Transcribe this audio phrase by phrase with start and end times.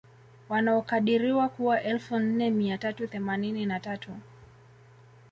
[0.49, 4.11] Wanaokadiriwa kuwa elfu nne mia tatu themanini na tatu